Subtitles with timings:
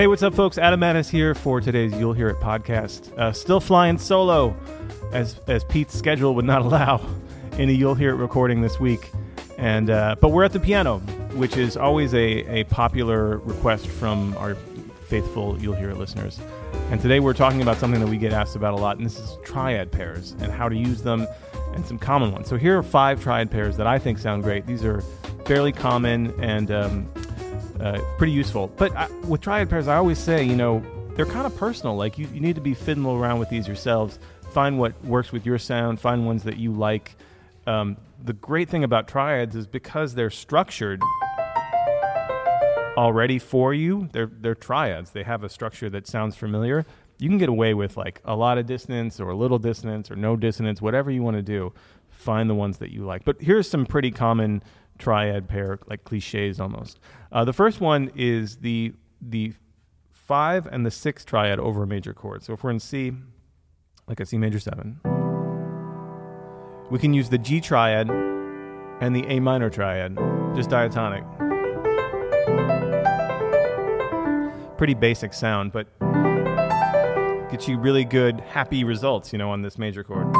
[0.00, 0.56] Hey, what's up, folks?
[0.56, 3.12] Adam Maness here for today's You'll Hear It podcast.
[3.18, 4.56] Uh, still flying solo,
[5.12, 7.06] as as Pete's schedule would not allow
[7.58, 9.10] any You'll Hear It recording this week.
[9.58, 11.00] And uh, but we're at the piano,
[11.34, 16.40] which is always a, a popular request from our faithful You'll Hear It listeners.
[16.90, 19.18] And today we're talking about something that we get asked about a lot, and this
[19.18, 21.26] is triad pairs and how to use them
[21.74, 22.48] and some common ones.
[22.48, 24.64] So here are five triad pairs that I think sound great.
[24.64, 25.02] These are
[25.44, 27.12] fairly common and um,
[27.80, 28.68] uh, pretty useful.
[28.76, 30.82] But I, with triad pairs, I always say, you know,
[31.16, 31.96] they're kind of personal.
[31.96, 34.18] Like you, you need to be fiddling around with these yourselves.
[34.52, 36.00] Find what works with your sound.
[36.00, 37.16] Find ones that you like.
[37.66, 41.00] Um, the great thing about triads is because they're structured
[42.96, 44.08] already for you.
[44.12, 45.12] They're they're triads.
[45.12, 46.84] They have a structure that sounds familiar.
[47.18, 50.16] You can get away with like a lot of dissonance or a little dissonance or
[50.16, 51.72] no dissonance, whatever you want to do.
[52.08, 53.24] Find the ones that you like.
[53.24, 54.62] But here's some pretty common
[55.00, 57.00] triad pair, like cliches almost.
[57.32, 59.52] Uh, the first one is the the
[60.12, 62.44] five and the six triad over a major chord.
[62.44, 63.12] So if we're in C,
[64.06, 65.00] like a C major seven,
[66.90, 70.16] we can use the G triad and the A minor triad,
[70.54, 71.24] just diatonic.
[74.76, 75.88] Pretty basic sound, but
[77.50, 80.32] gets you really good, happy results, you know, on this major chord.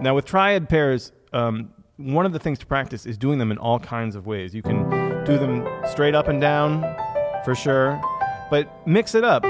[0.00, 3.58] Now, with triad pairs, um, one of the things to practice is doing them in
[3.58, 4.54] all kinds of ways.
[4.54, 4.88] You can
[5.24, 6.82] do them straight up and down,
[7.44, 8.00] for sure,
[8.50, 9.44] but mix it up.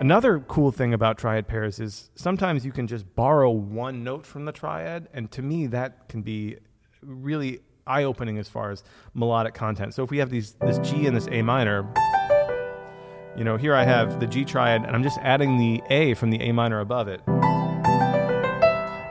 [0.00, 4.44] Another cool thing about triad pairs is sometimes you can just borrow one note from
[4.44, 6.56] the triad, and to me, that can be
[7.02, 9.94] really eye opening as far as melodic content.
[9.94, 11.84] So if we have these this G and this A minor,
[13.36, 16.30] you know, here I have the G triad, and I'm just adding the A from
[16.30, 17.20] the A minor above it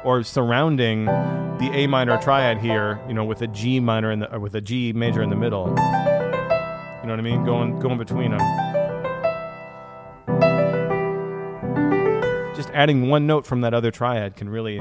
[0.07, 4.33] or surrounding the A minor triad here, you know, with a G minor in the,
[4.33, 5.67] or with a G major in the middle.
[5.67, 7.43] You know what I mean?
[7.43, 8.39] Going going between them.
[12.55, 14.77] Just adding one note from that other triad can really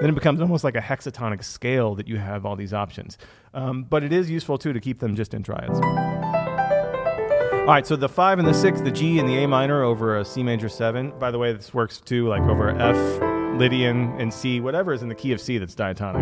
[0.00, 3.16] then it becomes almost like a hexatonic scale that you have all these options.
[3.54, 5.80] Um, but it is useful too to keep them just in triads.
[7.70, 10.18] All right, so the five and the six, the G and the A minor over
[10.18, 11.16] a C major seven.
[11.20, 12.96] By the way, this works too, like over F,
[13.60, 16.20] Lydian, and C, whatever is in the key of C that's diatonic.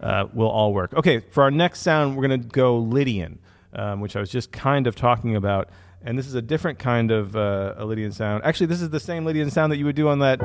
[0.00, 0.94] Uh, will all work.
[0.94, 3.40] Okay, for our next sound, we're going to go Lydian,
[3.72, 5.68] um, which I was just kind of talking about.
[6.02, 8.44] And this is a different kind of uh, a Lydian sound.
[8.44, 10.38] Actually, this is the same Lydian sound that you would do on that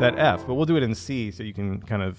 [0.00, 2.18] that F, but we'll do it in C so you can kind of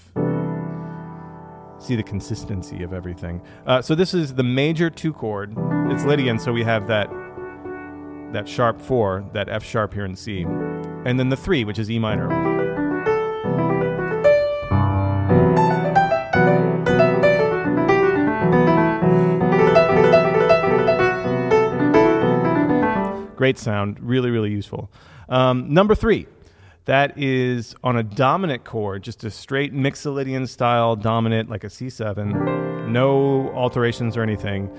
[1.78, 3.40] see the consistency of everything.
[3.66, 5.54] Uh, so this is the major two chord.
[5.90, 7.08] It's Lydian, so we have that
[8.32, 11.90] that sharp four, that F sharp here in C, and then the three, which is
[11.90, 12.28] E minor.
[23.34, 24.90] Great sound, really, really useful.
[25.28, 26.26] Um, number three,
[26.88, 32.88] that is on a dominant chord, just a straight Mixolydian style dominant, like a C7,
[32.88, 34.70] no alterations or anything.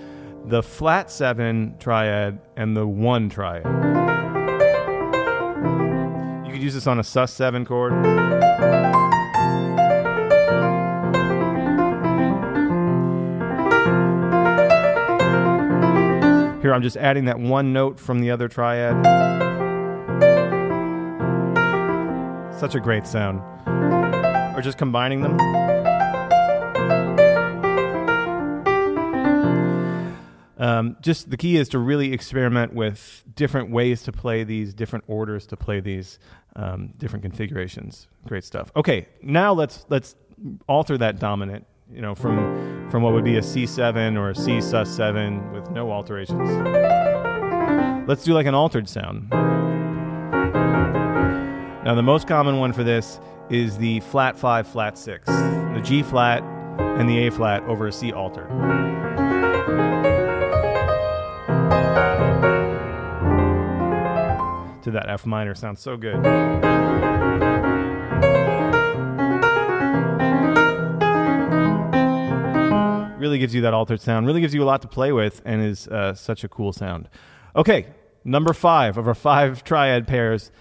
[0.46, 3.64] The flat seven triad and the one triad.
[6.48, 7.94] You could use this on a sus7 chord.
[16.64, 19.49] Here I'm just adding that one note from the other triad.
[22.60, 23.42] Such a great sound.
[24.54, 25.40] Or just combining them.
[30.58, 35.06] Um, just the key is to really experiment with different ways to play these, different
[35.08, 36.20] orders to play these,
[36.58, 38.08] um, different configurations.
[38.28, 38.74] Great stuff.
[38.76, 40.18] Okay, now let's let's
[40.68, 41.66] alter that dominant.
[41.90, 45.72] You know, from from what would be a C7 or a C sus seven with
[45.72, 46.50] no alterations.
[48.06, 49.32] Let's do like an altered sound.
[51.90, 53.20] Now, the most common one for this
[53.50, 56.44] is the flat five, flat six, the G flat
[56.78, 58.48] and the A flat over a C altered.
[64.84, 66.18] To that F minor sounds so good.
[73.20, 75.64] Really gives you that altered sound, really gives you a lot to play with, and
[75.64, 77.10] is uh, such a cool sound.
[77.56, 77.88] Okay,
[78.24, 80.52] number five of our five triad pairs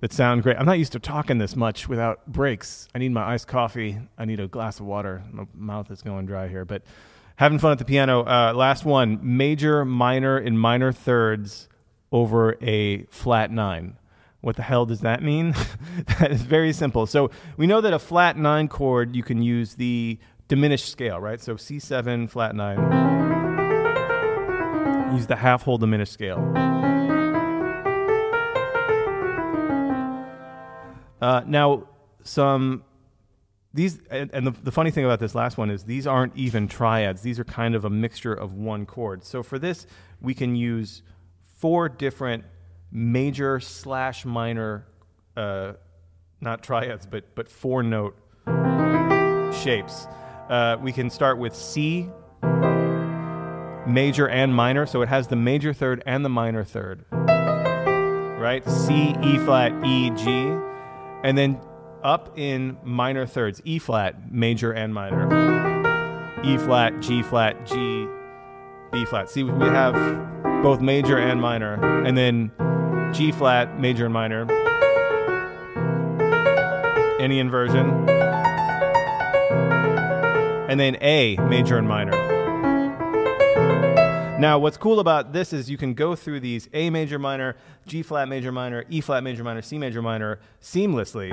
[0.00, 0.56] that sound great.
[0.58, 2.88] I'm not used to talking this much without breaks.
[2.94, 3.98] I need my iced coffee.
[4.18, 5.22] I need a glass of water.
[5.32, 6.82] My mouth is going dry here, but
[7.36, 8.22] having fun at the piano.
[8.26, 11.68] Uh, last one major, minor, and minor thirds
[12.12, 13.96] over a flat nine.
[14.40, 15.54] What the hell does that mean?
[16.20, 17.06] that is very simple.
[17.06, 21.40] So we know that a flat nine chord, you can use the diminished scale, right?
[21.40, 22.78] So C7, flat nine.
[25.14, 26.38] Use the half whole diminished scale.
[31.20, 31.88] Uh, now,
[32.22, 32.84] some
[33.72, 36.66] these and, and the, the funny thing about this last one is these aren't even
[36.66, 37.20] triads.
[37.22, 39.22] These are kind of a mixture of one chord.
[39.22, 39.86] So for this
[40.20, 41.02] we can use
[41.58, 42.44] four different
[42.90, 44.86] major slash minor
[45.36, 45.74] uh,
[46.40, 48.16] not triads but but four note
[49.54, 50.06] shapes.
[50.48, 52.08] Uh, we can start with c
[53.86, 54.86] major and minor.
[54.86, 57.04] So it has the major third and the minor third.
[57.12, 58.66] Right?
[58.68, 60.65] C e flat e g
[61.26, 61.60] and then
[62.04, 65.26] up in minor thirds E flat, major and minor,
[66.44, 68.06] E flat, G flat, G,
[68.92, 69.28] B flat.
[69.28, 69.94] See, we have
[70.62, 72.52] both major and minor, and then
[73.12, 74.46] G flat, major and minor.
[77.20, 78.08] Any inversion.
[80.70, 82.25] And then A, major and minor.
[84.38, 87.56] Now, what's cool about this is you can go through these A major minor,
[87.86, 91.32] G flat major minor, E flat major minor, C major minor seamlessly.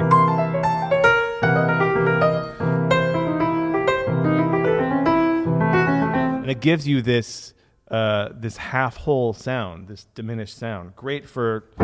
[6.41, 7.53] And it gives you this
[7.91, 10.95] uh, this half whole sound, this diminished sound.
[10.95, 11.65] Great for.
[11.79, 11.83] I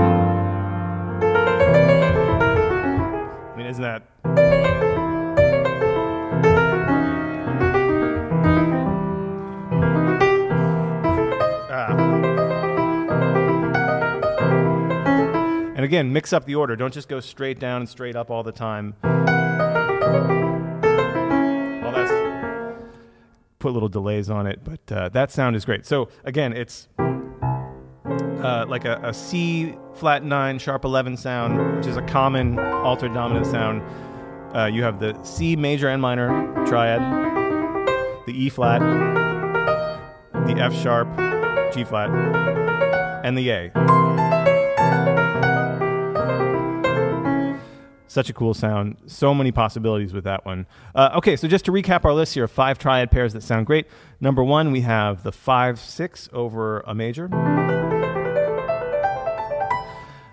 [3.58, 4.89] mean, isn't that
[15.90, 16.76] again, mix up the order.
[16.76, 18.94] Don't just go straight down and straight up all the time.
[19.02, 19.16] Well,
[21.92, 22.12] that's
[23.58, 25.88] put little delays on it, but uh, that sound is great.
[25.88, 31.98] So again, it's uh, like a, a C flat nine sharp eleven sound, which is
[31.98, 33.82] a common altered dominant sound.
[34.56, 37.02] Uh, you have the C major and minor triad,
[38.28, 38.82] the E flat,
[40.46, 41.08] the F sharp,
[41.74, 42.12] G flat,
[43.26, 44.09] and the A.
[48.10, 48.98] Such a cool sound.
[49.06, 50.66] So many possibilities with that one.
[50.96, 53.86] Uh, okay, so just to recap our list here five triad pairs that sound great.
[54.20, 57.30] Number one, we have the 5 6 over a major.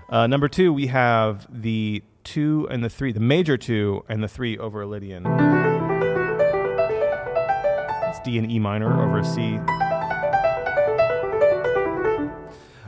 [0.08, 4.28] Uh, number two, we have the 2 and the 3, the major 2 and the
[4.28, 5.26] 3 over a Lydian.
[8.06, 9.58] It's D and E minor over a C.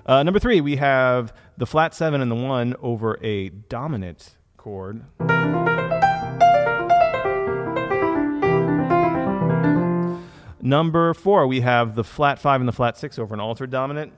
[0.07, 5.05] Uh, number three, we have the flat 7 and the 1 over a dominant chord.
[10.61, 14.13] Number four, we have the flat five and the flat six over an altered dominant.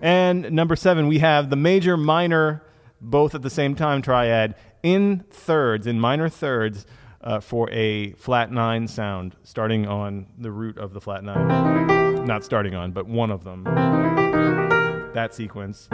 [0.00, 2.62] And number seven, we have the major, minor,
[3.00, 6.86] both at the same time triad in thirds, in minor thirds,
[7.22, 12.44] uh, for a flat nine sound, starting on the root of the flat nine not
[12.44, 13.64] starting on, but one of them.
[15.14, 15.88] That sequence.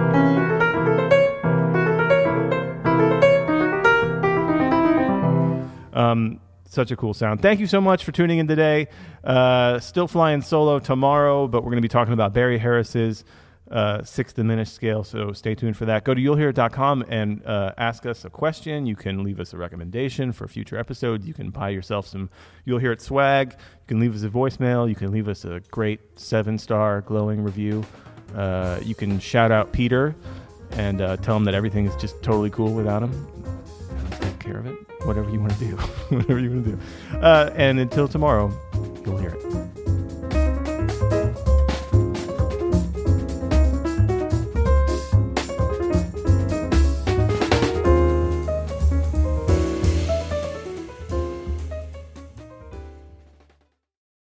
[5.92, 7.42] Um, such a cool sound.
[7.42, 8.88] Thank you so much for tuning in today.
[9.22, 13.24] Uh, still flying solo tomorrow, but we're going to be talking about Barry Harris's
[13.72, 15.02] uh, sixth diminished scale.
[15.02, 16.04] So stay tuned for that.
[16.04, 18.86] Go to you'llhear.com and uh, ask us a question.
[18.86, 21.26] You can leave us a recommendation for future episodes.
[21.26, 22.28] You can buy yourself some
[22.64, 23.52] You'll Hear It swag.
[23.52, 24.88] You can leave us a voicemail.
[24.88, 27.82] You can leave us a great seven star glowing review.
[28.34, 30.14] Uh, you can shout out Peter
[30.72, 33.26] and uh, tell him that everything is just totally cool without him.
[34.20, 34.76] Take care of it.
[35.06, 35.76] Whatever you want to do.
[36.16, 37.18] Whatever you want to do.
[37.18, 38.52] Uh, and until tomorrow,
[39.04, 39.51] you'll hear it.